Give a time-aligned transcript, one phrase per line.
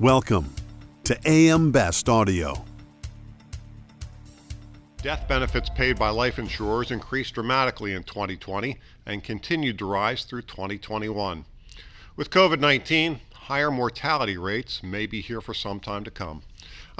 [0.00, 0.54] Welcome
[1.02, 2.64] to AM Best Audio.
[5.02, 10.42] Death benefits paid by life insurers increased dramatically in 2020 and continued to rise through
[10.42, 11.44] 2021.
[12.14, 16.42] With COVID 19, higher mortality rates may be here for some time to come.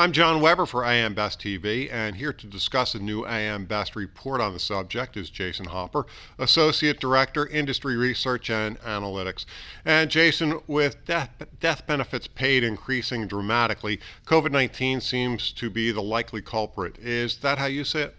[0.00, 3.96] I'm John Weber for AM Best TV, and here to discuss a new AM Best
[3.96, 6.06] report on the subject is Jason Hopper,
[6.38, 9.44] Associate Director, Industry Research and Analytics.
[9.84, 16.00] And Jason, with death, death benefits paid increasing dramatically, COVID 19 seems to be the
[16.00, 16.96] likely culprit.
[16.98, 18.14] Is that how you see it?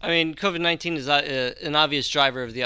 [0.00, 2.60] I mean, COVID 19 is uh, an obvious driver of the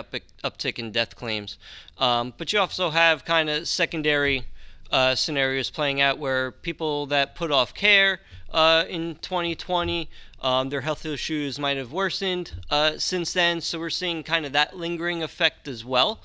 [0.45, 1.56] uptick in death claims.
[1.97, 4.45] Um, but you also have kind of secondary
[4.90, 8.20] uh, scenarios playing out where people that put off care
[8.52, 10.08] uh, in 2020.
[10.42, 14.52] Um, their health issues might have worsened uh, since then, so we're seeing kind of
[14.52, 16.20] that lingering effect as well,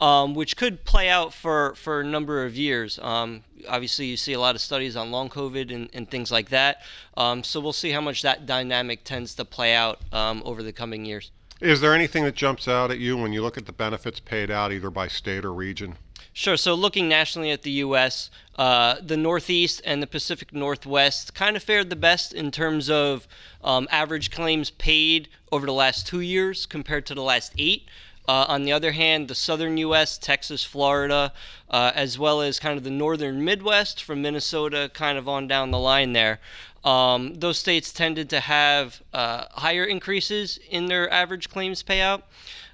[0.00, 2.98] um, which could play out for, for a number of years.
[3.00, 6.48] Um, obviously, you see a lot of studies on long COVID and, and things like
[6.48, 6.82] that,
[7.16, 10.72] um, so we'll see how much that dynamic tends to play out um, over the
[10.72, 11.30] coming years.
[11.60, 14.50] Is there anything that jumps out at you when you look at the benefits paid
[14.50, 15.96] out either by state or region?
[16.32, 16.56] Sure.
[16.56, 21.62] So looking nationally at the U.S., uh, the Northeast and the Pacific Northwest kind of
[21.62, 23.26] fared the best in terms of
[23.64, 27.88] um, average claims paid over the last two years compared to the last eight.
[28.28, 31.32] Uh, on the other hand, the southern U.S., Texas, Florida,
[31.70, 35.72] uh, as well as kind of the northern Midwest from Minnesota, kind of on down
[35.72, 36.38] the line there,
[36.84, 42.22] um, those states tended to have uh, higher increases in their average claims payout.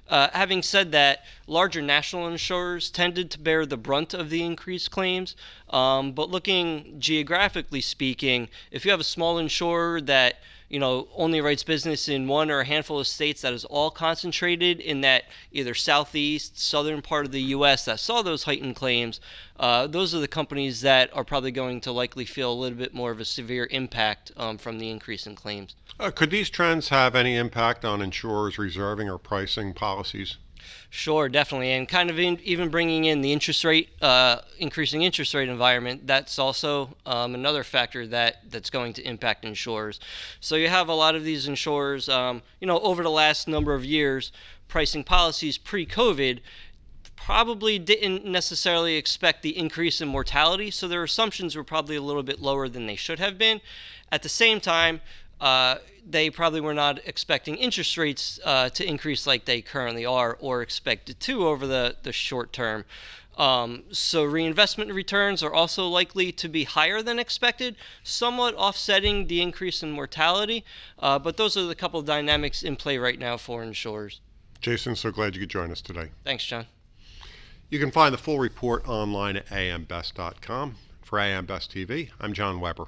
[0.09, 4.89] Uh, having said that, larger national insurers tended to bear the brunt of the increased
[4.89, 5.35] claims.
[5.69, 11.41] Um, but looking geographically speaking, if you have a small insurer that you know, only
[11.41, 15.23] writes business in one or a handful of states that is all concentrated in that
[15.51, 17.85] either southeast, southern part of the U.S.
[17.85, 19.19] that saw those heightened claims,
[19.59, 22.93] uh, those are the companies that are probably going to likely feel a little bit
[22.93, 25.75] more of a severe impact um, from the increase in claims.
[25.99, 30.37] Uh, could these trends have any impact on insurers reserving or pricing policies?
[30.89, 35.33] Sure, definitely, and kind of in, even bringing in the interest rate, uh, increasing interest
[35.33, 36.07] rate environment.
[36.07, 39.99] That's also um, another factor that that's going to impact insurers.
[40.39, 43.73] So you have a lot of these insurers, um, you know, over the last number
[43.73, 44.31] of years,
[44.67, 46.39] pricing policies pre-COVID
[47.15, 52.23] probably didn't necessarily expect the increase in mortality, so their assumptions were probably a little
[52.23, 53.61] bit lower than they should have been.
[54.11, 55.01] At the same time,
[55.41, 55.75] uh,
[56.07, 60.61] they probably were not expecting interest rates uh, to increase like they currently are or
[60.61, 62.85] expected to over the, the short term.
[63.37, 69.41] Um, so reinvestment returns are also likely to be higher than expected, somewhat offsetting the
[69.41, 70.65] increase in mortality.
[70.97, 74.19] Uh, but those are the couple of dynamics in play right now for insurers.
[74.59, 76.09] Jason, so glad you could join us today.
[76.25, 76.65] Thanks, John.
[77.69, 80.75] You can find the full report online at ambest.com.
[81.01, 82.87] For AM Best TV, I'm John Weber.